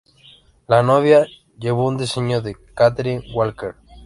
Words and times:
La 0.67 0.81
novia 0.81 1.27
llevó 1.59 1.85
un 1.87 1.95
diseño 1.95 2.41
de 2.41 2.55
Catherine 2.73 3.23
Walker. 3.35 3.75